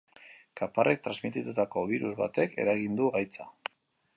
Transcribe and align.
Kaparrek 0.61 1.03
transmititutako 1.07 1.83
birus 1.91 2.11
batek 2.23 2.59
eragiten 2.65 2.99
du 3.03 3.11
gaitza. 3.19 3.51